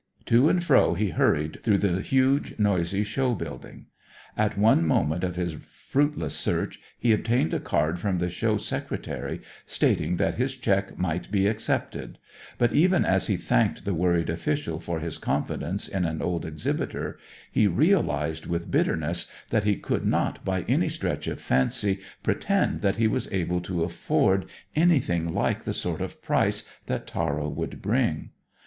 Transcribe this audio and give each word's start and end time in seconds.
To 0.25 0.49
and 0.49 0.63
fro 0.63 0.95
he 0.95 1.11
hurried 1.11 1.61
through 1.61 1.77
the 1.77 2.01
huge, 2.01 2.57
noisy 2.57 3.03
show 3.03 3.35
building. 3.35 3.85
At 4.35 4.57
one 4.57 4.83
moment 4.83 5.23
of 5.23 5.35
his 5.35 5.53
fruitless 5.53 6.33
search 6.33 6.79
he 6.97 7.11
obtained 7.13 7.53
a 7.53 7.59
card 7.59 7.99
from 7.99 8.17
the 8.17 8.31
Show 8.31 8.57
Secretary 8.57 9.41
stating 9.67 10.17
that 10.17 10.33
his 10.41 10.55
cheque 10.55 10.97
might 10.97 11.29
be 11.29 11.45
accepted; 11.45 12.17
but 12.57 12.73
even 12.73 13.05
as 13.05 13.27
he 13.27 13.37
thanked 13.37 13.85
the 13.85 13.93
worried 13.93 14.31
official 14.31 14.79
for 14.79 14.99
his 14.99 15.19
confidence 15.19 15.87
in 15.87 16.03
an 16.05 16.19
old 16.19 16.47
exhibitor, 16.47 17.19
he 17.51 17.67
realized 17.67 18.47
with 18.47 18.71
bitterness 18.71 19.27
that 19.51 19.65
he 19.65 19.75
could 19.75 20.03
not 20.03 20.43
by 20.43 20.61
any 20.63 20.89
stretch 20.89 21.27
of 21.27 21.39
fancy 21.39 21.99
pretend 22.23 22.81
that 22.81 22.97
he 22.97 23.05
was 23.07 23.31
able 23.31 23.61
to 23.61 23.83
afford 23.83 24.47
anything 24.75 25.31
like 25.31 25.63
the 25.63 25.73
sort 25.75 26.01
of 26.01 26.23
price 26.23 26.67
that 26.87 27.05
Tara 27.05 27.47
would 27.47 27.83
bring. 27.83 28.31